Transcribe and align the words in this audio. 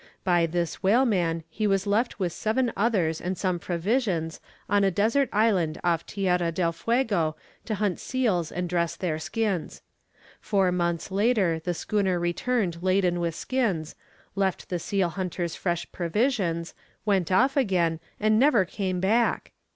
By 0.23 0.47
this 0.47 0.81
whaleman 0.81 1.43
he 1.47 1.67
was 1.67 1.85
left 1.85 2.17
with 2.19 2.33
seven 2.33 2.73
others 2.75 3.21
and 3.21 3.37
some 3.37 3.59
provisions 3.59 4.39
on 4.67 4.83
a 4.83 4.89
desert 4.89 5.29
island 5.31 5.79
off 5.83 6.07
Tierra 6.07 6.51
del 6.51 6.71
Fuego 6.71 7.35
to 7.65 7.75
hunt 7.75 7.99
seals 7.99 8.51
and 8.51 8.67
dress 8.67 8.95
their 8.95 9.19
skins. 9.19 9.83
Four 10.39 10.71
months 10.71 11.11
later 11.11 11.59
the 11.63 11.75
schooner 11.75 12.19
returned 12.19 12.81
laden 12.81 13.19
with 13.19 13.35
skins, 13.35 13.93
left 14.33 14.69
the 14.69 14.79
seal 14.79 15.09
hunters 15.09 15.53
fresh 15.53 15.85
provisions, 15.91 16.73
went 17.05 17.31
off 17.31 17.55
again, 17.55 17.99
and 18.19 18.39
never 18.39 18.65
came 18.65 19.01
back! 19.01 19.51